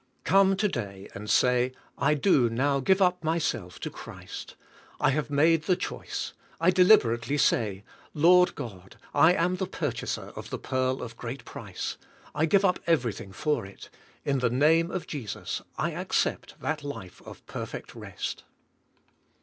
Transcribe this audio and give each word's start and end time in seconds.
Come 0.23 0.57
to 0.57 0.67
day 0.67 1.09
and 1.13 1.29
say: 1.29 1.73
"I 1.95 2.15
do 2.15 2.49
now 2.49 2.79
give 2.79 3.03
up 3.03 3.23
myself 3.23 3.79
to 3.81 3.91
Christ. 3.91 4.55
I 4.99 5.11
have 5.11 5.29
made 5.29 5.65
the 5.65 5.75
choice. 5.75 6.33
I 6.59 6.71
deliberately 6.71 7.37
say, 7.37 7.83
'Lord 8.15 8.55
God, 8.55 8.95
I 9.13 9.33
am 9.33 9.57
the 9.57 9.67
purchaser 9.67 10.33
of 10.35 10.49
the 10.49 10.57
pearl 10.57 11.03
of 11.03 11.17
great 11.17 11.45
price. 11.45 11.97
I 12.33 12.47
give 12.47 12.65
up 12.65 12.79
everything 12.87 13.31
for 13.31 13.63
it. 13.63 13.91
In 14.25 14.39
the 14.39 14.49
name 14.49 14.89
of 14.89 15.05
Jesus 15.05 15.61
I 15.77 15.91
accept 15.91 16.59
that 16.59 16.83
life 16.83 17.21
of 17.21 17.45
perfect 17.45 17.93
rest."' 17.93 18.43